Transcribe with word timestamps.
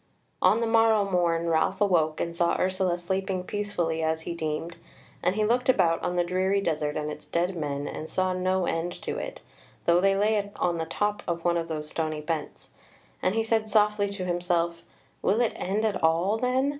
On 0.41 0.61
the 0.61 0.65
morrow 0.65 1.07
morn 1.07 1.47
Ralph 1.47 1.79
awoke 1.79 2.19
and 2.19 2.35
saw 2.35 2.55
Ursula 2.59 2.97
sleeping 2.97 3.43
peacefully 3.43 4.01
as 4.01 4.21
he 4.21 4.33
deemed, 4.33 4.77
and 5.21 5.35
he 5.35 5.45
looked 5.45 5.69
about 5.69 6.01
on 6.01 6.15
the 6.15 6.23
dreary 6.23 6.59
desert 6.59 6.97
and 6.97 7.11
its 7.11 7.27
dead 7.27 7.55
men 7.55 7.87
and 7.87 8.09
saw 8.09 8.33
no 8.33 8.65
end 8.65 8.99
to 9.03 9.19
it, 9.19 9.41
though 9.85 10.01
they 10.01 10.15
lay 10.15 10.49
on 10.55 10.79
the 10.79 10.87
top 10.87 11.21
of 11.27 11.45
one 11.45 11.55
of 11.55 11.67
those 11.67 11.91
stony 11.91 12.19
bents; 12.19 12.71
and 13.21 13.35
he 13.35 13.43
said 13.43 13.67
softly 13.69 14.09
to 14.09 14.25
himself: 14.25 14.81
"Will 15.21 15.39
it 15.39 15.53
end 15.55 15.85
at 15.85 16.01
all 16.03 16.35
then? 16.35 16.69